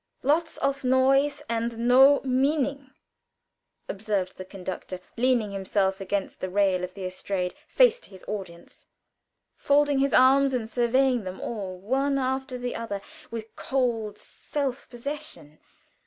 [0.23, 2.89] "Lots of noise, and no meaning,"
[3.87, 8.87] observed the conductor, leaning himself against the rail of the estrade, face to his audience,
[9.53, 15.59] folding his arms and surveying them all one after the other with cold self possession.